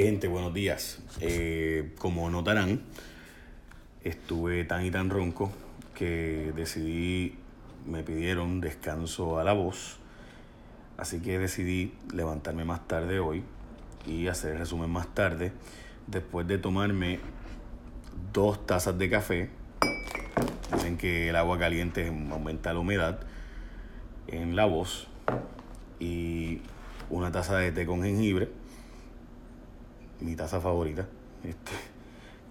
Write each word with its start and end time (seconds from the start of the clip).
gente, 0.00 0.28
buenos 0.28 0.54
días. 0.54 1.00
Eh, 1.20 1.92
como 1.98 2.30
notarán, 2.30 2.80
estuve 4.02 4.64
tan 4.64 4.86
y 4.86 4.90
tan 4.90 5.10
ronco 5.10 5.52
que 5.94 6.52
decidí, 6.56 7.36
me 7.86 8.02
pidieron 8.02 8.60
descanso 8.60 9.38
a 9.38 9.44
la 9.44 9.52
voz, 9.52 9.98
así 10.96 11.20
que 11.20 11.38
decidí 11.38 11.92
levantarme 12.14 12.64
más 12.64 12.86
tarde 12.88 13.18
hoy 13.18 13.42
y 14.06 14.28
hacer 14.28 14.52
el 14.52 14.58
resumen 14.58 14.88
más 14.88 15.12
tarde, 15.14 15.52
después 16.06 16.46
de 16.46 16.58
tomarme 16.58 17.20
dos 18.32 18.66
tazas 18.66 18.96
de 18.98 19.10
café. 19.10 19.50
Dicen 20.72 20.96
que 20.96 21.28
el 21.28 21.36
agua 21.36 21.58
caliente 21.58 22.06
aumenta 22.30 22.72
la 22.72 22.78
humedad 22.78 23.20
en 24.26 24.56
la 24.56 24.64
voz 24.64 25.08
y 26.00 26.60
una 27.10 27.30
taza 27.30 27.58
de 27.58 27.72
té 27.72 27.84
con 27.84 28.02
jengibre, 28.02 28.61
mi 30.22 30.36
taza 30.36 30.60
favorita. 30.60 31.06
Este, 31.44 31.72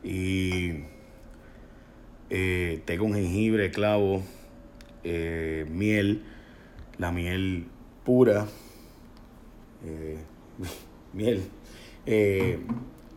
y 0.04 0.84
eh, 2.30 2.82
té 2.86 2.98
con 2.98 3.14
jengibre, 3.14 3.72
clavo, 3.72 4.24
eh, 5.04 5.66
miel, 5.70 6.24
la 6.98 7.12
miel 7.12 7.68
pura, 8.04 8.48
eh, 9.86 10.18
miel, 11.14 11.44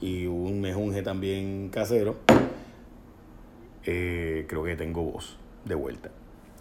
y 0.00 0.26
un 0.26 0.60
mejunje 0.60 1.02
también 1.02 1.68
casero. 1.70 2.16
creo 3.82 4.64
que 4.64 4.76
tengo 4.76 5.02
voz 5.02 5.36
de 5.64 5.74
vuelta. 5.74 6.10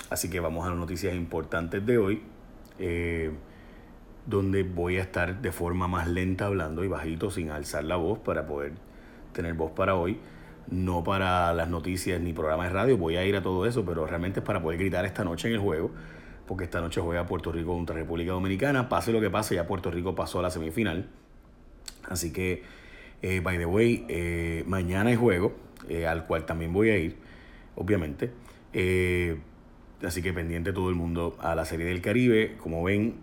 Así 0.09 0.29
que 0.29 0.39
vamos 0.39 0.65
a 0.65 0.69
las 0.69 0.77
noticias 0.77 1.13
importantes 1.15 1.85
de 1.85 1.97
hoy 1.97 2.21
donde 4.25 4.63
voy 4.63 4.97
a 4.97 5.01
estar 5.01 5.41
de 5.41 5.51
forma 5.51 5.87
más 5.87 6.07
lenta 6.07 6.45
hablando 6.45 6.83
y 6.83 6.87
bajito 6.87 7.29
sin 7.29 7.49
alzar 7.49 7.83
la 7.83 7.95
voz 7.95 8.19
para 8.19 8.45
poder 8.47 8.73
tener 9.33 9.53
voz 9.53 9.71
para 9.71 9.95
hoy. 9.95 10.17
No 10.69 11.03
para 11.03 11.53
las 11.53 11.67
noticias 11.67 12.21
ni 12.21 12.31
programas 12.31 12.67
de 12.67 12.73
radio, 12.73 12.97
voy 12.97 13.17
a 13.17 13.25
ir 13.25 13.35
a 13.35 13.43
todo 13.43 13.65
eso, 13.65 13.83
pero 13.85 14.07
realmente 14.07 14.39
es 14.39 14.45
para 14.45 14.61
poder 14.61 14.79
gritar 14.79 15.05
esta 15.05 15.23
noche 15.25 15.49
en 15.49 15.55
el 15.55 15.59
juego, 15.59 15.91
porque 16.47 16.63
esta 16.63 16.79
noche 16.79 17.01
juega 17.01 17.25
Puerto 17.25 17.51
Rico 17.51 17.73
contra 17.73 17.95
República 17.95 18.31
Dominicana. 18.31 18.87
Pase 18.87 19.11
lo 19.11 19.19
que 19.19 19.29
pase, 19.29 19.55
ya 19.55 19.67
Puerto 19.67 19.91
Rico 19.91 20.15
pasó 20.15 20.39
a 20.39 20.41
la 20.41 20.49
semifinal. 20.49 21.09
Así 22.07 22.31
que, 22.31 22.63
eh, 23.21 23.41
by 23.41 23.57
the 23.57 23.65
way, 23.65 24.05
eh, 24.07 24.63
mañana 24.67 25.09
hay 25.09 25.15
juego, 25.15 25.53
eh, 25.89 26.07
al 26.07 26.25
cual 26.25 26.45
también 26.45 26.71
voy 26.71 26.89
a 26.89 26.97
ir, 26.97 27.17
obviamente. 27.75 28.31
así 30.01 30.21
que 30.21 30.33
pendiente 30.33 30.73
todo 30.73 30.89
el 30.89 30.95
mundo 30.95 31.37
a 31.39 31.55
la 31.55 31.65
Serie 31.65 31.85
del 31.85 32.01
Caribe. 32.01 32.57
Como 32.57 32.83
ven, 32.83 33.15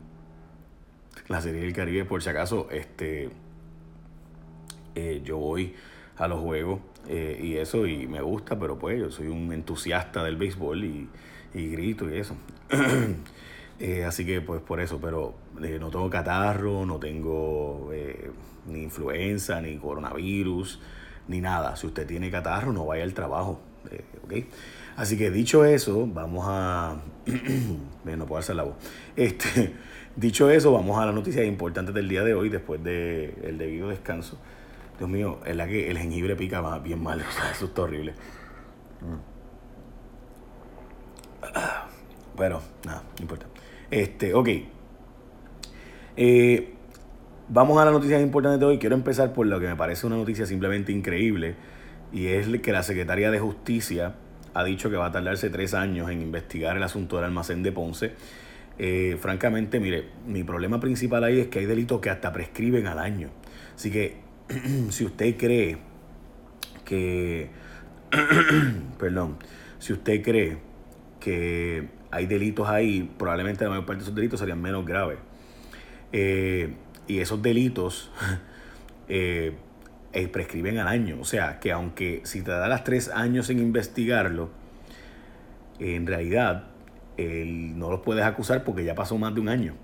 la 1.28 1.40
Serie 1.40 1.62
del 1.62 1.72
Caribe, 1.72 2.04
por 2.04 2.22
si 2.22 2.28
acaso, 2.30 2.68
este, 2.70 3.30
eh, 4.94 5.20
yo 5.24 5.38
voy 5.38 5.74
a 6.16 6.28
los 6.28 6.40
juegos 6.40 6.80
eh, 7.08 7.38
y 7.42 7.56
eso, 7.56 7.86
y 7.86 8.06
me 8.06 8.20
gusta, 8.20 8.58
pero 8.58 8.78
pues 8.78 8.98
yo 8.98 9.10
soy 9.10 9.28
un 9.28 9.52
entusiasta 9.52 10.22
del 10.24 10.36
béisbol 10.36 10.84
y, 10.84 11.08
grito 11.52 12.08
y 12.10 12.18
eso. 12.18 12.36
Eh, 13.82 14.04
así 14.04 14.26
que 14.26 14.42
pues 14.42 14.60
por 14.60 14.78
eso, 14.78 15.00
pero 15.00 15.36
no 15.54 15.88
tengo 15.88 16.10
catarro, 16.10 16.84
no 16.84 16.98
tengo 16.98 17.90
ni 18.66 18.82
influenza, 18.82 19.58
ni 19.62 19.78
coronavirus, 19.78 20.78
ni 21.28 21.40
nada. 21.40 21.74
Si 21.76 21.86
usted 21.86 22.06
tiene 22.06 22.30
catarro, 22.30 22.74
no 22.74 22.84
vaya 22.84 23.04
al 23.04 23.14
trabajo. 23.14 23.62
¿ok? 24.22 24.34
Así 25.00 25.16
que 25.16 25.30
dicho 25.30 25.64
eso, 25.64 26.06
vamos 26.06 26.44
a... 26.46 26.94
no 28.04 28.26
puedo 28.26 28.38
hacer 28.38 28.54
la 28.54 28.64
voz. 28.64 28.74
Este, 29.16 29.72
Dicho 30.16 30.50
eso, 30.50 30.74
vamos 30.74 30.98
a 30.98 31.06
las 31.06 31.14
noticias 31.14 31.46
importantes 31.46 31.94
del 31.94 32.06
día 32.06 32.22
de 32.22 32.34
hoy, 32.34 32.50
después 32.50 32.84
del 32.84 33.32
el 33.42 33.56
debido 33.56 33.88
descanso. 33.88 34.38
Dios 34.98 35.08
mío, 35.08 35.38
es 35.46 35.56
la 35.56 35.66
que 35.66 35.90
el 35.90 35.96
jengibre 35.96 36.36
pica 36.36 36.60
bien 36.80 37.02
mal, 37.02 37.18
o 37.26 37.32
sea, 37.32 37.50
eso 37.50 37.64
está 37.64 37.82
horrible. 37.82 38.12
Bueno, 42.36 42.60
nada, 42.86 43.02
no 43.18 43.22
importa. 43.22 43.46
Este, 43.90 44.34
ok. 44.34 44.48
Eh, 46.16 46.74
vamos 47.48 47.78
a 47.78 47.84
las 47.84 47.92
noticias 47.92 48.20
importantes 48.22 48.60
de 48.60 48.66
hoy. 48.66 48.78
Quiero 48.78 48.94
empezar 48.94 49.32
por 49.32 49.46
lo 49.46 49.60
que 49.60 49.66
me 49.66 49.76
parece 49.76 50.06
una 50.06 50.16
noticia 50.16 50.46
simplemente 50.46 50.92
increíble. 50.92 51.56
Y 52.12 52.28
es 52.28 52.48
que 52.60 52.72
la 52.72 52.82
Secretaría 52.82 53.30
de 53.30 53.38
Justicia 53.38 54.14
ha 54.54 54.64
dicho 54.64 54.90
que 54.90 54.96
va 54.96 55.06
a 55.06 55.12
tardarse 55.12 55.50
tres 55.50 55.74
años 55.74 56.10
en 56.10 56.22
investigar 56.22 56.76
el 56.76 56.82
asunto 56.82 57.16
del 57.16 57.26
almacén 57.26 57.62
de 57.62 57.72
Ponce 57.72 58.14
eh, 58.82 59.18
francamente, 59.20 59.78
mire, 59.78 60.06
mi 60.26 60.42
problema 60.42 60.80
principal 60.80 61.22
ahí 61.24 61.38
es 61.38 61.48
que 61.48 61.58
hay 61.58 61.66
delitos 61.66 62.00
que 62.00 62.08
hasta 62.08 62.32
prescriben 62.32 62.86
al 62.86 62.98
año. 62.98 63.28
Así 63.76 63.90
que, 63.90 64.16
si 64.88 65.04
usted 65.04 65.36
cree 65.36 65.76
que, 66.86 67.50
perdón, 68.98 69.36
si 69.78 69.92
usted 69.92 70.22
cree 70.22 70.56
que 71.20 71.90
hay 72.10 72.24
delitos 72.24 72.70
ahí, 72.70 73.10
probablemente 73.18 73.64
la 73.64 73.70
mayor 73.70 73.84
parte 73.84 73.98
de 73.98 74.04
esos 74.04 74.14
delitos 74.14 74.40
serían 74.40 74.62
menos 74.62 74.86
graves. 74.86 75.18
Eh, 76.12 76.72
y 77.06 77.18
esos 77.18 77.42
delitos 77.42 78.10
eh, 79.08 79.52
prescriben 80.32 80.78
al 80.78 80.88
año. 80.88 81.18
O 81.20 81.24
sea, 81.24 81.60
que 81.60 81.72
aunque 81.72 82.20
si 82.24 82.42
te 82.42 82.50
da 82.50 82.68
las 82.68 82.84
tres 82.84 83.08
años 83.08 83.50
en 83.50 83.58
investigarlo, 83.58 84.50
en 85.78 86.06
realidad 86.06 86.70
no 87.18 87.90
los 87.90 88.00
puedes 88.00 88.24
acusar 88.24 88.64
porque 88.64 88.84
ya 88.84 88.94
pasó 88.94 89.18
más 89.18 89.34
de 89.34 89.40
un 89.40 89.48
año. 89.48 89.74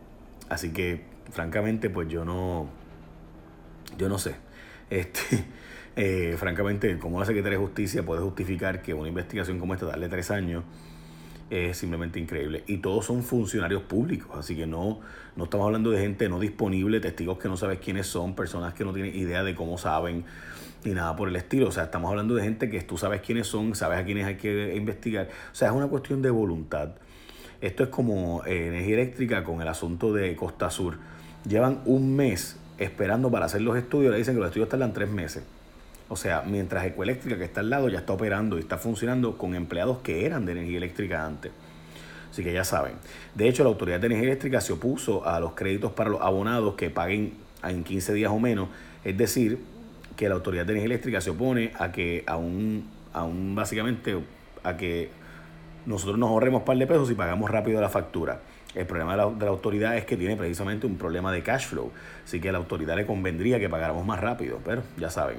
Así 0.49 0.71
que, 0.73 1.03
francamente, 1.31 1.91
pues 1.91 2.09
yo 2.09 2.25
no, 2.25 2.69
yo 3.99 4.09
no 4.09 4.19
sé. 4.19 4.37
Este, 4.91 5.45
eh, 5.97 6.37
francamente, 6.39 6.99
como 6.99 7.21
la 7.21 7.27
Secretaría 7.27 7.59
de 7.59 7.65
Justicia 7.65 8.05
puede 8.05 8.23
justificar 8.23 8.83
que 8.83 8.95
una 8.95 9.09
investigación 9.09 9.59
como 9.59 9.75
esta, 9.75 9.87
darle 9.87 10.09
tres 10.09 10.31
años, 10.31 10.65
es 11.51 11.79
simplemente 11.79 12.19
increíble. 12.19 12.65
Y 12.67 12.79
todos 12.79 13.07
son 13.07 13.23
funcionarios 13.23 13.83
públicos, 13.83 14.31
así 14.37 14.57
que 14.57 14.67
no, 14.67 15.01
no 15.37 15.45
estamos 15.45 15.67
hablando 15.67 15.91
de 15.91 16.01
gente 16.01 16.29
no 16.29 16.41
disponible, 16.41 17.01
testigos 17.01 17.39
que 17.39 17.49
no 17.49 17.57
sabes 17.57 17.79
quiénes 17.79 18.07
son, 18.07 18.35
personas 18.35 18.75
que 18.75 18.85
no 18.85 18.93
tienen 18.93 19.15
idea 19.15 19.45
de 19.45 19.55
cómo 19.55 19.79
saben, 19.79 20.25
ni 20.85 20.93
nada 20.93 21.15
por 21.15 21.29
el 21.29 21.37
estilo. 21.37 21.69
O 21.69 21.73
sea, 21.73 21.85
estamos 21.85 22.11
hablando 22.11 22.35
de 22.35 22.43
gente 22.43 22.71
que 22.71 22.81
tú 22.83 22.99
sabes 22.99 23.21
quiénes 23.21 23.47
son, 23.47 23.75
sabes 23.75 23.99
a 23.99 24.05
quiénes 24.05 24.27
hay 24.27 24.37
que 24.37 24.75
investigar. 24.75 25.29
O 25.53 25.55
sea, 25.55 25.69
es 25.69 25.75
una 25.75 25.87
cuestión 25.89 26.23
de 26.23 26.31
voluntad. 26.31 26.91
Esto 27.61 27.85
es 27.85 27.89
como 27.89 28.45
eh, 28.45 28.69
energía 28.69 28.95
eléctrica 28.95 29.45
con 29.45 29.63
el 29.63 29.69
asunto 29.69 30.13
de 30.13 30.35
Costa 30.37 30.71
Sur. 30.71 30.99
Llevan 31.49 31.81
un 31.85 32.15
mes 32.15 32.59
esperando 32.79 33.31
para 33.31 33.47
hacer 33.47 33.63
los 33.63 33.77
estudios, 33.77 34.13
le 34.13 34.19
dicen 34.19 34.35
que 34.35 34.41
los 34.41 34.49
estudios 34.49 34.69
tardan 34.69 34.93
tres 34.93 35.09
meses. 35.09 35.45
O 36.09 36.17
sea, 36.17 36.43
mientras 36.47 36.85
Ecoeléctrica, 36.85 37.37
que 37.37 37.45
está 37.45 37.61
al 37.61 37.71
lado, 37.71 37.89
ya 37.89 37.99
está 37.99 38.13
operando 38.13 38.57
y 38.57 38.61
está 38.61 38.79
funcionando 38.79 39.37
con 39.37 39.55
empleados 39.55 39.99
que 39.99 40.25
eran 40.25 40.47
de 40.47 40.53
energía 40.53 40.77
eléctrica 40.77 41.27
antes. 41.27 41.53
Así 42.31 42.45
que 42.45 42.53
ya 42.53 42.65
saben. 42.65 42.95
De 43.35 43.49
hecho, 43.49 43.65
la 43.65 43.71
Autoridad 43.71 43.99
de 43.99 44.07
Energía 44.07 44.29
Eléctrica 44.29 44.61
se 44.61 44.73
opuso 44.73 45.27
a 45.27 45.41
los 45.41 45.53
créditos 45.55 45.93
para 45.93 46.11
los 46.11 46.21
abonados 46.21 46.75
que 46.75 46.91
paguen 46.91 47.33
en 47.65 47.83
15 47.83 48.13
días 48.13 48.31
o 48.31 48.39
menos. 48.39 48.69
Es 49.05 49.17
decir, 49.17 49.59
que 50.17 50.29
la 50.29 50.35
Autoridad 50.35 50.67
de 50.67 50.73
Energía 50.73 50.95
Eléctrica 50.95 51.21
se 51.21 51.31
opone 51.31 51.73
a 51.79 51.93
que 51.93 52.25
aún, 52.27 52.89
aún 53.13 53.55
básicamente, 53.55 54.17
a 54.63 54.77
que 54.77 55.11
nosotros 55.87 56.19
nos 56.19 56.29
ahorremos 56.31 56.61
un 56.61 56.65
par 56.65 56.77
de 56.77 56.87
pesos 56.87 57.11
y 57.11 57.15
pagamos 57.15 57.51
rápido 57.51 57.81
la 57.81 57.89
factura. 57.89 58.41
El 58.75 58.87
problema 58.87 59.13
de 59.13 59.17
la, 59.17 59.49
autoridad 59.49 59.97
es 59.97 60.05
que 60.05 60.17
tiene 60.17 60.37
precisamente 60.37 60.87
un 60.87 60.99
problema 60.99 61.33
de 61.33 61.43
cash 61.43 61.69
flow, 61.69 61.91
así 62.25 62.41
que 62.41 62.51
a 62.51 62.53
la 62.53 62.59
autoridad 62.59 62.97
le 62.97 63.07
convendría 63.07 63.59
que 63.59 63.71
pagáramos 63.71 64.05
más 64.05 64.21
rápido, 64.21 64.61
pero 64.65 64.83
ya 64.99 65.09
saben. 65.09 65.39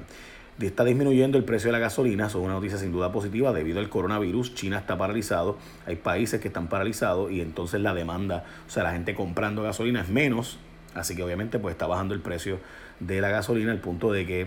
Está 0.60 0.84
disminuyendo 0.84 1.38
el 1.38 1.44
precio 1.44 1.68
de 1.68 1.72
la 1.72 1.78
gasolina, 1.78 2.26
eso 2.26 2.38
es 2.38 2.44
una 2.44 2.54
noticia 2.54 2.78
sin 2.78 2.90
duda 2.90 3.12
positiva 3.12 3.52
debido 3.52 3.78
al 3.78 3.88
coronavirus. 3.88 4.54
China 4.54 4.78
está 4.78 4.98
paralizado, 4.98 5.56
hay 5.86 5.96
países 5.96 6.40
que 6.40 6.48
están 6.48 6.68
paralizados 6.68 7.30
y 7.30 7.40
entonces 7.40 7.80
la 7.80 7.94
demanda, 7.94 8.44
o 8.66 8.70
sea, 8.70 8.82
la 8.82 8.92
gente 8.92 9.14
comprando 9.14 9.62
gasolina 9.62 10.00
es 10.00 10.08
menos, 10.08 10.58
así 10.94 11.14
que 11.14 11.22
obviamente 11.22 11.60
pues 11.60 11.72
está 11.72 11.86
bajando 11.86 12.12
el 12.12 12.20
precio 12.20 12.58
de 12.98 13.20
la 13.20 13.28
gasolina 13.28 13.70
al 13.70 13.78
punto 13.78 14.10
de 14.10 14.26
que 14.26 14.46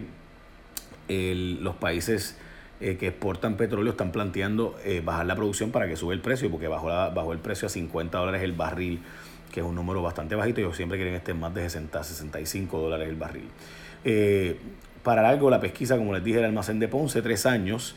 los 1.61 1.75
países 1.75 2.37
eh, 2.81 2.97
que 2.97 3.07
exportan 3.07 3.57
petróleo 3.57 3.91
están 3.91 4.11
planteando 4.11 4.75
eh, 4.83 5.01
bajar 5.05 5.27
la 5.27 5.35
producción 5.35 5.71
para 5.71 5.87
que 5.87 5.95
sube 5.95 6.15
el 6.15 6.21
precio, 6.21 6.49
porque 6.49 6.67
bajó, 6.67 7.31
el 7.31 7.39
precio 7.39 7.67
a 7.67 7.69
50 7.69 8.17
dólares 8.17 8.41
el 8.41 8.53
barril, 8.53 9.01
que 9.51 9.59
es 9.59 9.65
un 9.65 9.75
número 9.75 10.01
bastante 10.01 10.33
bajito. 10.33 10.61
Ellos 10.61 10.75
siempre 10.75 10.97
quieren 10.97 11.13
estar 11.13 11.35
más 11.35 11.53
de 11.53 11.61
60, 11.61 12.03
65 12.03 12.79
dólares 12.79 13.07
el 13.07 13.15
barril. 13.17 13.47
Eh, 14.03 14.57
para 15.03 15.27
algo, 15.27 15.49
la 15.49 15.59
pesquisa, 15.59 15.97
como 15.97 16.13
les 16.13 16.23
dije, 16.23 16.39
el 16.39 16.45
almacén 16.45 16.79
de 16.79 16.87
Ponce, 16.87 17.21
tres 17.21 17.45
años. 17.45 17.95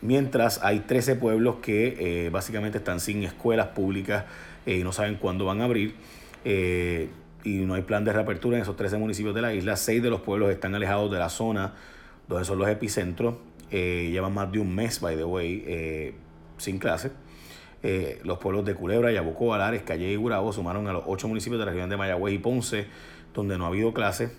mientras 0.00 0.62
hay 0.64 0.80
13 0.80 1.14
pueblos 1.16 1.56
que 1.62 2.28
básicamente 2.32 2.78
están 2.78 2.98
sin 2.98 3.22
escuelas 3.22 3.68
públicas 3.68 4.24
y 4.66 4.82
no 4.82 4.92
saben 4.92 5.14
cuándo 5.14 5.44
van 5.44 5.60
a 5.60 5.64
abrir 5.64 5.94
y 6.44 7.58
no 7.64 7.74
hay 7.74 7.82
plan 7.82 8.04
de 8.04 8.12
reapertura 8.12 8.56
en 8.56 8.64
esos 8.64 8.76
13 8.76 8.98
municipios 8.98 9.34
de 9.34 9.42
la 9.42 9.54
isla. 9.54 9.76
Seis 9.76 10.02
de 10.02 10.10
los 10.10 10.22
pueblos 10.22 10.50
están 10.50 10.74
alejados 10.74 11.10
de 11.12 11.18
la 11.18 11.28
zona 11.28 11.74
donde 12.26 12.44
son 12.44 12.58
los 12.58 12.68
epicentros 12.68 13.36
eh, 13.70 14.08
llevan 14.10 14.32
más 14.32 14.50
de 14.50 14.58
un 14.58 14.74
mes, 14.74 15.00
by 15.00 15.16
the 15.16 15.24
way, 15.24 15.62
eh, 15.66 16.14
sin 16.56 16.78
clase. 16.78 17.10
Eh, 17.82 18.20
los 18.24 18.38
pueblos 18.38 18.64
de 18.64 18.74
Culebra, 18.74 19.12
Yabucoa, 19.12 19.56
Alares, 19.56 19.82
Calle 19.82 20.10
y 20.10 20.16
Gurabo 20.16 20.52
sumaron 20.52 20.88
a 20.88 20.92
los 20.92 21.04
ocho 21.06 21.28
municipios 21.28 21.60
de 21.60 21.66
la 21.66 21.72
región 21.72 21.90
de 21.90 21.96
Mayagüez 21.96 22.34
y 22.34 22.38
Ponce, 22.38 22.86
donde 23.34 23.58
no 23.58 23.64
ha 23.64 23.68
habido 23.68 23.92
clase. 23.92 24.30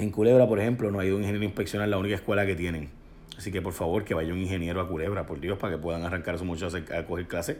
En 0.00 0.10
Culebra, 0.10 0.48
por 0.48 0.58
ejemplo, 0.58 0.90
no 0.90 0.98
ha 0.98 1.04
ido 1.04 1.16
un 1.16 1.20
ingeniero 1.20 1.42
a 1.42 1.48
inspeccionar 1.48 1.86
la 1.86 1.98
única 1.98 2.14
escuela 2.14 2.46
que 2.46 2.54
tienen. 2.54 2.88
Así 3.36 3.52
que 3.52 3.60
por 3.60 3.74
favor 3.74 4.02
que 4.02 4.14
vaya 4.14 4.32
un 4.32 4.38
ingeniero 4.38 4.80
a 4.80 4.88
Culebra, 4.88 5.26
por 5.26 5.40
Dios, 5.40 5.58
para 5.58 5.74
que 5.74 5.78
puedan 5.78 6.04
arrancar 6.04 6.36
a 6.36 6.38
sus 6.38 6.46
muchachos 6.46 6.74
a 6.74 7.04
coger 7.04 7.26
clases. 7.26 7.58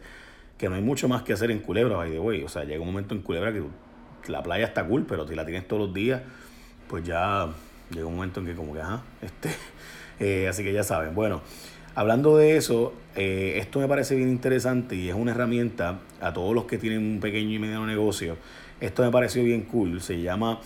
Que 0.57 0.71
no 0.71 0.75
hay 0.75 0.81
mucho 0.81 1.07
más 1.07 1.21
que 1.21 1.35
hacer 1.35 1.51
en 1.51 1.59
Culebra, 1.59 1.97
by 1.97 2.11
the 2.11 2.19
way. 2.19 2.43
O 2.43 2.49
sea, 2.49 2.65
llega 2.65 2.81
un 2.81 2.87
momento 2.87 3.15
en 3.15 3.21
Culebra 3.21 3.53
que 3.53 3.63
la 4.33 4.43
playa 4.43 4.65
está 4.65 4.87
cool, 4.87 5.05
pero 5.07 5.29
si 5.29 5.35
la 5.35 5.45
tienes 5.45 5.69
todos 5.69 5.83
los 5.83 5.95
días, 5.95 6.23
pues 6.89 7.05
ya 7.05 7.51
llega 7.91 8.07
un 8.07 8.17
momento 8.17 8.41
en 8.41 8.47
que 8.47 8.55
como 8.55 8.73
que, 8.73 8.81
ajá, 8.81 9.03
este, 9.21 9.51
eh, 10.21 10.49
así 10.49 10.65
que 10.65 10.73
ya 10.73 10.83
saben. 10.83 11.15
Bueno, 11.15 11.43
hablando 11.95 12.39
de 12.39 12.57
eso, 12.57 12.95
eh, 13.17 13.57
esto 13.59 13.81
me 13.81 13.87
parece 13.87 14.17
bien 14.17 14.31
interesante 14.31 14.97
y 14.97 15.11
es 15.11 15.15
una 15.15 15.33
herramienta 15.33 16.01
a 16.23 16.33
todos 16.33 16.55
los 16.55 16.65
que 16.65 16.79
tienen 16.79 17.01
un 17.01 17.21
pequeño 17.21 17.51
y 17.51 17.59
mediano 17.59 17.87
negocio. 17.87 18.39
Esto 18.81 19.03
me 19.03 19.11
pareció 19.11 19.45
bien 19.45 19.65
cool, 19.65 20.01
se 20.01 20.23
llama 20.23 20.59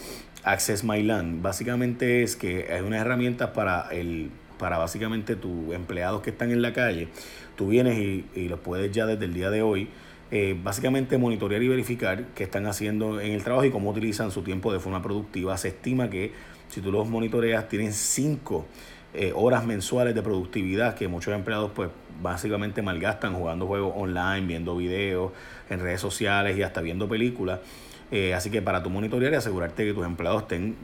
Access 0.44 0.84
My 0.84 1.02
Land. 1.02 1.42
Básicamente 1.42 2.22
es 2.22 2.36
que 2.36 2.72
hay 2.72 2.82
una 2.82 2.98
herramienta 2.98 3.52
para 3.52 3.88
el 3.90 4.30
para 4.58 4.78
básicamente 4.78 5.34
tus 5.34 5.74
empleados 5.74 6.22
que 6.22 6.30
están 6.30 6.52
en 6.52 6.62
la 6.62 6.72
calle. 6.72 7.08
Tú 7.56 7.68
vienes 7.68 7.98
y, 7.98 8.24
y 8.34 8.48
los 8.48 8.60
puedes 8.60 8.92
ya 8.92 9.04
desde 9.04 9.24
el 9.24 9.34
día 9.34 9.50
de 9.50 9.62
hoy 9.62 9.88
eh, 10.30 10.58
básicamente 10.60 11.18
monitorear 11.18 11.62
y 11.62 11.68
verificar 11.68 12.24
qué 12.34 12.44
están 12.44 12.66
haciendo 12.66 13.20
en 13.20 13.32
el 13.32 13.44
trabajo 13.44 13.66
y 13.66 13.70
cómo 13.70 13.90
utilizan 13.90 14.30
su 14.30 14.42
tiempo 14.42 14.72
de 14.72 14.80
forma 14.80 15.02
productiva. 15.02 15.56
Se 15.58 15.68
estima 15.68 16.10
que 16.10 16.32
si 16.70 16.80
tú 16.80 16.90
los 16.90 17.08
monitoreas 17.08 17.68
tienen 17.68 17.92
5 17.92 18.66
eh, 19.12 19.32
horas 19.34 19.64
mensuales 19.64 20.14
de 20.14 20.22
productividad 20.22 20.96
que 20.96 21.06
muchos 21.06 21.34
empleados 21.34 21.70
pues 21.72 21.90
básicamente 22.20 22.82
malgastan 22.82 23.34
jugando 23.34 23.66
juegos 23.66 23.92
online, 23.96 24.46
viendo 24.46 24.76
videos 24.76 25.30
en 25.70 25.78
redes 25.78 26.00
sociales 26.00 26.56
y 26.56 26.62
hasta 26.62 26.80
viendo 26.80 27.08
películas. 27.08 27.60
Eh, 28.10 28.34
así 28.34 28.50
que 28.50 28.62
para 28.62 28.82
tu 28.82 28.90
monitorear 28.90 29.32
y 29.32 29.36
asegurarte 29.36 29.84
que 29.84 29.92
tus 29.92 30.04
empleados 30.04 30.42
estén 30.42 30.76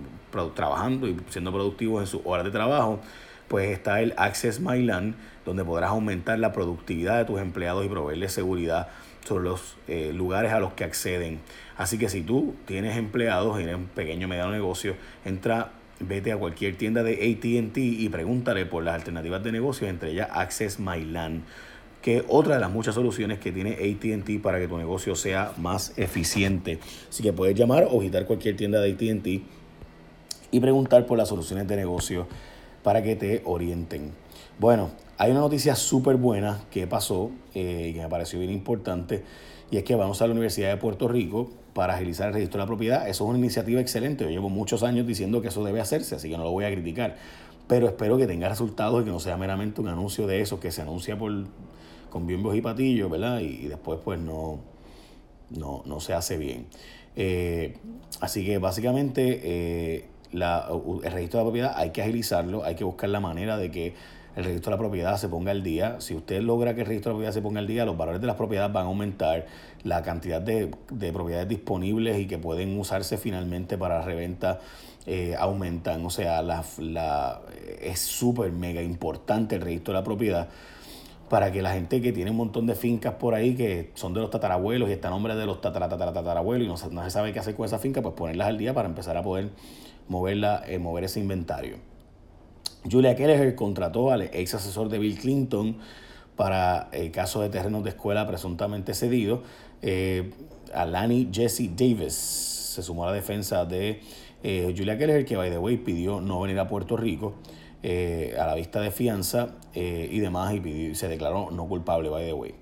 trabajando 0.54 1.08
y 1.08 1.16
siendo 1.28 1.52
productivos 1.52 2.00
en 2.02 2.06
sus 2.06 2.22
horas 2.24 2.44
de 2.44 2.50
trabajo, 2.50 3.00
pues 3.48 3.70
está 3.70 4.00
el 4.00 4.14
Access 4.16 4.60
My 4.60 4.82
Land, 4.82 5.16
donde 5.44 5.64
podrás 5.64 5.90
aumentar 5.90 6.38
la 6.38 6.52
productividad 6.52 7.18
de 7.18 7.24
tus 7.24 7.40
empleados 7.40 7.84
y 7.84 7.88
proveerles 7.88 8.32
seguridad 8.32 8.88
sobre 9.24 9.44
los 9.44 9.76
eh, 9.88 10.12
lugares 10.14 10.52
a 10.52 10.60
los 10.60 10.72
que 10.74 10.84
acceden. 10.84 11.40
Así 11.76 11.98
que 11.98 12.08
si 12.08 12.22
tú 12.22 12.54
tienes 12.66 12.96
empleados 12.96 13.58
en 13.58 13.74
un 13.74 13.86
pequeño 13.86 14.26
o 14.26 14.30
mediano 14.30 14.52
negocio, 14.52 14.94
entra, 15.24 15.72
vete 15.98 16.32
a 16.32 16.36
cualquier 16.36 16.76
tienda 16.76 17.02
de 17.02 17.14
ATT 17.14 17.76
y 17.78 18.08
pregúntale 18.08 18.66
por 18.66 18.84
las 18.84 18.94
alternativas 18.94 19.42
de 19.42 19.52
negocio, 19.52 19.88
entre 19.88 20.12
ellas 20.12 20.28
Access 20.32 20.78
My 20.78 21.04
que 22.02 22.24
otra 22.28 22.54
de 22.54 22.60
las 22.60 22.70
muchas 22.70 22.94
soluciones 22.94 23.38
que 23.38 23.52
tiene 23.52 23.72
ATT 23.72 24.42
para 24.42 24.58
que 24.58 24.68
tu 24.68 24.78
negocio 24.78 25.14
sea 25.14 25.52
más 25.58 25.92
eficiente. 25.98 26.78
Así 27.08 27.22
que 27.22 27.32
puedes 27.32 27.54
llamar 27.54 27.88
o 27.90 27.98
visitar 27.98 28.26
cualquier 28.26 28.56
tienda 28.56 28.80
de 28.80 28.92
ATT 28.92 29.26
y 30.52 30.60
preguntar 30.60 31.06
por 31.06 31.18
las 31.18 31.28
soluciones 31.28 31.68
de 31.68 31.76
negocio 31.76 32.26
para 32.82 33.02
que 33.02 33.16
te 33.16 33.42
orienten. 33.44 34.12
Bueno, 34.58 34.90
hay 35.18 35.30
una 35.30 35.40
noticia 35.40 35.74
súper 35.74 36.16
buena 36.16 36.60
que 36.70 36.86
pasó 36.86 37.30
eh, 37.54 37.88
y 37.90 37.94
que 37.94 38.00
me 38.00 38.08
pareció 38.08 38.38
bien 38.38 38.50
importante 38.50 39.22
y 39.70 39.76
es 39.76 39.84
que 39.84 39.94
vamos 39.94 40.20
a 40.22 40.26
la 40.26 40.32
Universidad 40.32 40.70
de 40.70 40.76
Puerto 40.78 41.06
Rico 41.06 41.50
para 41.74 41.94
agilizar 41.94 42.28
el 42.28 42.34
registro 42.34 42.58
de 42.58 42.64
la 42.64 42.66
propiedad. 42.66 43.08
Eso 43.08 43.24
es 43.24 43.30
una 43.30 43.38
iniciativa 43.38 43.80
excelente. 43.80 44.24
Yo 44.24 44.30
llevo 44.30 44.48
muchos 44.48 44.82
años 44.82 45.06
diciendo 45.06 45.40
que 45.40 45.48
eso 45.48 45.62
debe 45.62 45.80
hacerse, 45.80 46.16
así 46.16 46.28
que 46.28 46.36
no 46.36 46.44
lo 46.44 46.50
voy 46.50 46.64
a 46.64 46.72
criticar. 46.72 47.16
Pero 47.68 47.86
espero 47.86 48.18
que 48.18 48.26
tenga 48.26 48.48
resultados 48.48 49.02
y 49.02 49.04
que 49.04 49.10
no 49.10 49.20
sea 49.20 49.36
meramente 49.36 49.80
un 49.80 49.88
anuncio 49.88 50.26
de 50.26 50.40
eso 50.40 50.58
que 50.58 50.72
se 50.72 50.82
anuncia 50.82 51.16
por, 51.16 51.32
con 52.10 52.26
bienvos 52.26 52.54
y 52.56 52.60
patillos, 52.60 53.10
¿verdad? 53.10 53.40
Y, 53.40 53.68
después 53.68 54.00
pues 54.04 54.18
no, 54.18 54.58
no, 55.50 55.82
no, 55.86 56.00
se 56.00 56.12
hace 56.12 56.36
bien. 56.36 56.66
Eh, 57.16 57.76
así 58.20 58.44
que 58.44 58.58
básicamente 58.58 59.40
eh, 59.42 60.04
la, 60.32 60.68
el 61.02 61.12
registro 61.12 61.38
de 61.38 61.44
la 61.44 61.48
propiedad 61.48 61.72
hay 61.76 61.90
que 61.90 62.02
agilizarlo, 62.02 62.64
hay 62.64 62.74
que 62.74 62.84
buscar 62.84 63.08
la 63.08 63.20
manera 63.20 63.56
de 63.56 63.70
que 63.70 63.94
el 64.36 64.44
registro 64.44 64.70
de 64.70 64.76
la 64.76 64.78
propiedad 64.78 65.16
se 65.16 65.28
ponga 65.28 65.50
al 65.50 65.62
día. 65.62 66.00
Si 66.00 66.14
usted 66.14 66.40
logra 66.40 66.74
que 66.74 66.82
el 66.82 66.86
registro 66.86 67.10
de 67.10 67.14
la 67.14 67.16
propiedad 67.18 67.34
se 67.34 67.42
ponga 67.42 67.60
al 67.60 67.66
día, 67.66 67.84
los 67.84 67.96
valores 67.96 68.20
de 68.20 68.26
las 68.26 68.36
propiedades 68.36 68.72
van 68.72 68.84
a 68.84 68.88
aumentar, 68.88 69.46
la 69.82 70.02
cantidad 70.02 70.40
de, 70.40 70.70
propiedades 71.12 71.48
disponibles 71.48 72.18
y 72.18 72.26
que 72.26 72.38
pueden 72.38 72.78
usarse 72.78 73.16
finalmente 73.16 73.78
para 73.78 74.02
reventa 74.02 74.60
eh, 75.06 75.34
aumentan. 75.38 76.04
O 76.04 76.10
sea, 76.10 76.42
la, 76.42 76.64
la 76.78 77.40
es 77.80 77.98
súper 78.00 78.52
mega 78.52 78.82
importante 78.82 79.56
el 79.56 79.62
registro 79.62 79.94
de 79.94 80.00
la 80.00 80.04
propiedad 80.04 80.48
para 81.30 81.52
que 81.52 81.62
la 81.62 81.72
gente 81.72 82.02
que 82.02 82.12
tiene 82.12 82.32
un 82.32 82.36
montón 82.36 82.66
de 82.66 82.74
fincas 82.74 83.14
por 83.14 83.34
ahí 83.34 83.54
que 83.54 83.92
son 83.94 84.12
de 84.12 84.20
los 84.20 84.30
tatarabuelos 84.30 84.90
y 84.90 84.92
están 84.92 85.12
nombres 85.12 85.36
de 85.36 85.46
los 85.46 85.60
tatarabuelos 85.60 86.66
y 86.66 86.68
no, 86.68 86.90
no, 86.90 87.04
se 87.04 87.10
sabe 87.10 87.32
qué 87.32 87.38
hacer 87.38 87.54
con 87.54 87.66
esa 87.66 87.78
finca, 87.78 88.02
pues 88.02 88.16
ponerlas 88.16 88.48
al 88.48 88.58
día 88.58 88.74
para 88.74 88.88
empezar 88.88 89.16
a 89.16 89.22
poder 89.22 89.50
moverla, 90.08 90.64
eh, 90.66 90.80
mover 90.80 91.04
ese 91.04 91.20
inventario. 91.20 91.76
Julia 92.90 93.14
Kelleher 93.14 93.54
contrató 93.54 94.10
al 94.10 94.22
ex 94.22 94.54
asesor 94.54 94.88
de 94.88 94.98
Bill 94.98 95.20
Clinton 95.20 95.76
para 96.34 96.88
el 96.90 97.12
caso 97.12 97.42
de 97.42 97.48
terrenos 97.48 97.84
de 97.84 97.90
escuela 97.90 98.26
presuntamente 98.26 98.92
cedidos. 98.92 99.38
Eh, 99.82 100.32
a 100.74 100.84
Lani 100.84 101.28
Jesse 101.32 101.70
Davis 101.76 102.12
se 102.14 102.82
sumó 102.82 103.04
a 103.04 103.06
la 103.06 103.12
defensa 103.12 103.64
de 103.64 104.00
eh, 104.42 104.74
Julia 104.76 104.98
Kelleher, 104.98 105.24
que, 105.24 105.36
by 105.36 105.48
the 105.48 105.58
way, 105.58 105.76
pidió 105.76 106.20
no 106.20 106.40
venir 106.40 106.58
a 106.58 106.66
Puerto 106.66 106.96
Rico 106.96 107.34
eh, 107.82 108.36
a 108.38 108.46
la 108.46 108.54
vista 108.54 108.80
de 108.80 108.90
fianza 108.90 109.56
y 109.74 110.18
demás, 110.18 110.52
y 110.54 110.94
se 110.94 111.08
declaró 111.08 111.50
no 111.50 111.66
culpable, 111.68 112.08
by 112.08 112.26
the 112.26 112.32
way. 112.32 112.54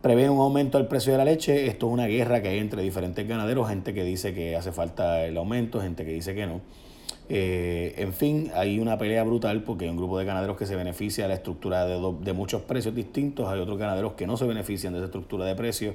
Prevé 0.00 0.30
un 0.30 0.40
aumento 0.40 0.78
al 0.78 0.88
precio 0.88 1.12
de 1.12 1.18
la 1.18 1.24
leche. 1.26 1.66
Esto 1.66 1.88
es 1.88 1.92
una 1.92 2.06
guerra 2.06 2.40
que 2.40 2.48
hay 2.48 2.58
entre 2.58 2.82
diferentes 2.82 3.28
ganaderos, 3.28 3.68
gente 3.68 3.92
que 3.92 4.02
dice 4.02 4.32
que 4.32 4.56
hace 4.56 4.72
falta 4.72 5.26
el 5.26 5.36
aumento, 5.36 5.80
gente 5.80 6.06
que 6.06 6.12
dice 6.12 6.34
que 6.34 6.46
no. 6.46 6.62
Eh, 7.32 7.94
en 7.98 8.12
fin, 8.12 8.50
hay 8.54 8.80
una 8.80 8.98
pelea 8.98 9.22
brutal 9.22 9.62
porque 9.62 9.84
hay 9.84 9.90
un 9.90 9.96
grupo 9.96 10.18
de 10.18 10.24
ganaderos 10.24 10.56
que 10.56 10.66
se 10.66 10.74
beneficia 10.74 11.24
de 11.24 11.28
la 11.28 11.34
estructura 11.34 11.86
de, 11.86 12.32
muchos 12.32 12.62
precios 12.62 12.92
distintos, 12.92 13.46
hay 13.48 13.60
otros 13.60 13.78
ganaderos 13.78 14.14
que 14.14 14.26
no 14.26 14.36
se 14.36 14.46
benefician 14.46 14.92
de 14.92 14.98
esa 14.98 15.06
estructura 15.06 15.44
de 15.44 15.54
precios 15.54 15.94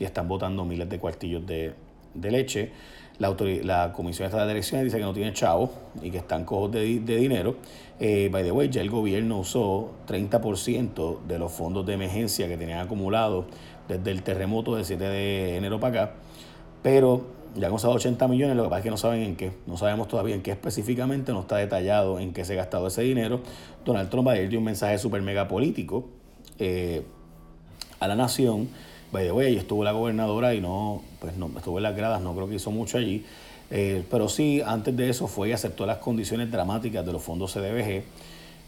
y 0.00 0.04
están 0.04 0.26
botando 0.26 0.64
miles 0.64 0.88
de 0.88 0.98
cuartillos 0.98 1.46
de, 1.46 1.74
leche. 2.14 2.72
La, 3.18 3.36
la 3.62 3.92
Comisión 3.92 4.30
de 4.30 4.50
Elecciones 4.50 4.86
dice 4.86 4.96
que 4.96 5.04
no 5.04 5.12
tiene 5.12 5.32
chavos 5.32 5.70
y 6.02 6.10
que 6.10 6.18
están 6.18 6.44
cojos 6.44 6.72
de, 6.72 6.84
dinero. 6.84 7.56
Eh, 8.00 8.28
by 8.32 8.42
the 8.42 8.50
way, 8.50 8.68
ya 8.68 8.80
el 8.80 8.90
gobierno 8.90 9.38
usó 9.38 9.92
30% 10.08 11.22
de 11.26 11.38
los 11.38 11.52
fondos 11.52 11.86
de 11.86 11.94
emergencia 11.94 12.48
que 12.48 12.56
tenían 12.56 12.80
acumulados 12.80 13.44
desde 13.86 14.10
el 14.10 14.22
terremoto 14.22 14.74
del 14.74 14.84
7 14.84 15.04
de 15.04 15.56
enero 15.56 15.78
para 15.78 16.02
acá, 16.02 16.14
pero 16.82 17.26
ya 17.54 17.66
han 17.66 17.72
usado 17.72 17.94
80 17.94 18.26
millones, 18.28 18.56
lo 18.56 18.64
que 18.64 18.68
pasa 18.70 18.78
es 18.78 18.84
que 18.84 18.90
no 18.90 18.96
saben 18.96 19.22
en 19.22 19.36
qué, 19.36 19.52
no 19.66 19.76
sabemos 19.76 20.08
todavía 20.08 20.34
en 20.34 20.42
qué 20.42 20.52
específicamente, 20.52 21.32
no 21.32 21.40
está 21.40 21.56
detallado 21.56 22.18
en 22.18 22.32
qué 22.32 22.44
se 22.44 22.54
ha 22.54 22.56
gastado 22.56 22.86
ese 22.86 23.02
dinero. 23.02 23.40
Donald 23.84 24.08
Trump 24.08 24.28
ayer 24.28 24.48
dio 24.48 24.58
un 24.58 24.64
mensaje 24.64 24.98
súper 24.98 25.22
mega 25.22 25.48
político 25.48 26.08
eh, 26.58 27.02
a 28.00 28.08
la 28.08 28.16
nación. 28.16 28.68
By 29.12 29.26
the 29.26 29.56
estuvo 29.56 29.84
la 29.84 29.92
gobernadora 29.92 30.54
y 30.54 30.62
no, 30.62 31.02
pues 31.20 31.36
no, 31.36 31.50
estuvo 31.54 31.78
en 31.78 31.82
las 31.82 31.94
gradas, 31.94 32.22
no 32.22 32.34
creo 32.34 32.48
que 32.48 32.54
hizo 32.54 32.70
mucho 32.70 32.96
allí. 32.96 33.24
Eh, 33.70 34.02
pero 34.10 34.28
sí, 34.28 34.62
antes 34.64 34.96
de 34.96 35.10
eso 35.10 35.28
fue 35.28 35.50
y 35.50 35.52
aceptó 35.52 35.84
las 35.84 35.98
condiciones 35.98 36.50
dramáticas 36.50 37.04
de 37.04 37.12
los 37.12 37.22
fondos 37.22 37.52
CDBG, 37.52 38.02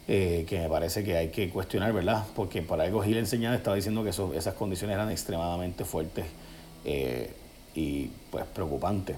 eh, 0.07 0.45
que 0.47 0.59
me 0.61 0.69
parece 0.69 1.03
que 1.03 1.17
hay 1.17 1.29
que 1.29 1.49
cuestionar, 1.49 1.95
¿verdad? 1.95 2.25
Porque 2.37 2.61
para 2.61 2.85
algo 2.85 3.03
Gil 3.03 3.17
enseñaba 3.17 3.57
estaba 3.57 3.77
diciendo 3.77 4.05
que 4.05 4.11
esas 4.11 4.55
condiciones 4.55 4.95
eran 4.95 5.11
extremadamente 5.11 5.85
fuertes 5.85 6.27
y 7.75 8.11
pues 8.31 8.45
preocupante. 8.55 9.17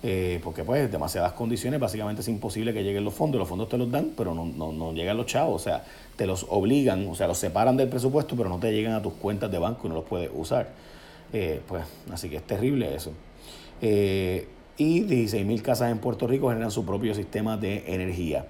Eh, 0.00 0.38
porque 0.44 0.62
pues 0.62 0.90
demasiadas 0.92 1.32
condiciones, 1.32 1.80
básicamente 1.80 2.22
es 2.22 2.28
imposible 2.28 2.72
que 2.72 2.84
lleguen 2.84 3.04
los 3.04 3.14
fondos, 3.14 3.38
los 3.38 3.48
fondos 3.48 3.68
te 3.68 3.76
los 3.76 3.90
dan, 3.90 4.12
pero 4.16 4.32
no, 4.32 4.46
no, 4.46 4.70
no, 4.72 4.92
llegan 4.92 5.16
los 5.16 5.26
chavos, 5.26 5.60
o 5.60 5.64
sea, 5.64 5.84
te 6.14 6.24
los 6.24 6.46
obligan, 6.48 7.08
o 7.08 7.16
sea, 7.16 7.26
los 7.26 7.38
separan 7.38 7.76
del 7.76 7.88
presupuesto, 7.88 8.36
pero 8.36 8.48
no 8.48 8.58
te 8.58 8.72
llegan 8.72 8.92
a 8.92 9.02
tus 9.02 9.14
cuentas 9.14 9.50
de 9.50 9.58
banco 9.58 9.86
y 9.86 9.88
no 9.88 9.96
los 9.96 10.04
puedes 10.04 10.30
usar. 10.32 10.68
Eh, 11.32 11.60
pues 11.66 11.82
así 12.12 12.30
que 12.30 12.36
es 12.36 12.46
terrible 12.46 12.94
eso. 12.94 13.12
Eh, 13.82 14.46
y 14.76 15.02
16.000 15.02 15.62
casas 15.62 15.90
en 15.90 15.98
Puerto 15.98 16.28
Rico 16.28 16.48
generan 16.48 16.70
su 16.70 16.84
propio 16.86 17.12
sistema 17.12 17.56
de 17.56 17.82
energía. 17.92 18.46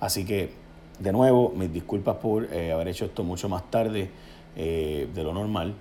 Así 0.00 0.24
que, 0.24 0.50
de 0.98 1.12
nuevo, 1.12 1.52
mis 1.54 1.70
disculpas 1.70 2.16
por 2.16 2.46
haber 2.46 2.88
hecho 2.88 3.04
esto 3.04 3.22
mucho 3.22 3.50
más 3.50 3.70
tarde 3.70 4.08
de 4.56 5.22
lo 5.22 5.34
normal 5.34 5.74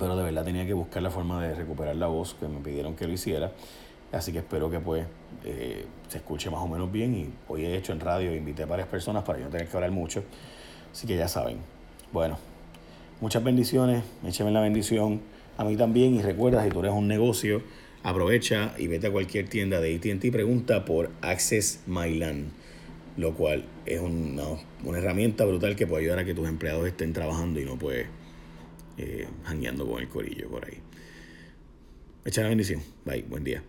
pero 0.00 0.16
de 0.16 0.24
verdad 0.24 0.44
tenía 0.44 0.66
que 0.66 0.72
buscar 0.72 1.02
la 1.02 1.10
forma 1.10 1.46
de 1.46 1.54
recuperar 1.54 1.94
la 1.94 2.06
voz 2.06 2.34
que 2.34 2.48
me 2.48 2.58
pidieron 2.60 2.96
que 2.96 3.06
lo 3.06 3.12
hiciera. 3.12 3.52
Así 4.10 4.32
que 4.32 4.38
espero 4.38 4.70
que 4.70 4.80
pues 4.80 5.04
eh, 5.44 5.84
se 6.08 6.18
escuche 6.18 6.50
más 6.50 6.60
o 6.60 6.66
menos 6.66 6.90
bien 6.90 7.14
y 7.14 7.28
hoy 7.48 7.66
he 7.66 7.76
hecho 7.76 7.92
en 7.92 8.00
radio, 8.00 8.34
invité 8.34 8.62
a 8.62 8.66
varias 8.66 8.88
personas 8.88 9.22
para 9.22 9.38
yo 9.38 9.44
no 9.44 9.50
tener 9.50 9.68
que 9.68 9.76
hablar 9.76 9.90
mucho. 9.90 10.24
Así 10.90 11.06
que 11.06 11.16
ya 11.16 11.28
saben. 11.28 11.58
Bueno, 12.12 12.38
muchas 13.20 13.44
bendiciones, 13.44 14.02
écheme 14.26 14.50
la 14.50 14.62
bendición 14.62 15.20
a 15.58 15.64
mí 15.64 15.76
también 15.76 16.14
y 16.14 16.22
recuerda, 16.22 16.64
si 16.64 16.70
tú 16.70 16.80
eres 16.80 16.92
un 16.92 17.06
negocio, 17.06 17.62
aprovecha 18.02 18.72
y 18.78 18.86
vete 18.86 19.08
a 19.08 19.12
cualquier 19.12 19.48
tienda 19.48 19.80
de 19.80 19.94
AT&T 19.94 20.26
y 20.26 20.30
pregunta 20.30 20.86
por 20.86 21.10
Access 21.20 21.82
MyLand, 21.86 22.48
lo 23.18 23.34
cual 23.34 23.66
es 23.84 24.00
una, 24.00 24.44
una 24.82 24.98
herramienta 24.98 25.44
brutal 25.44 25.76
que 25.76 25.86
puede 25.86 26.04
ayudar 26.04 26.20
a 26.20 26.24
que 26.24 26.34
tus 26.34 26.48
empleados 26.48 26.86
estén 26.86 27.12
trabajando 27.12 27.60
y 27.60 27.66
no 27.66 27.76
puedes 27.76 28.06
eh, 29.00 29.26
con 29.86 30.02
el 30.02 30.08
corillo 30.08 30.48
por 30.48 30.64
ahí. 30.64 30.78
Echa 32.24 32.42
la 32.42 32.48
bendición. 32.48 32.82
Bye, 33.04 33.22
buen 33.22 33.44
día. 33.44 33.62